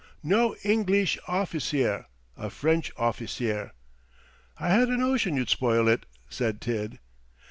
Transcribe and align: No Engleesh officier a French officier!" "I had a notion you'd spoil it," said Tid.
No 0.23 0.55
Engleesh 0.63 1.19
officier 1.27 2.05
a 2.35 2.49
French 2.49 2.91
officier!" 2.97 3.69
"I 4.57 4.69
had 4.69 4.87
a 4.89 4.97
notion 4.97 5.37
you'd 5.37 5.49
spoil 5.49 5.87
it," 5.87 6.07
said 6.27 6.59
Tid. 6.59 6.97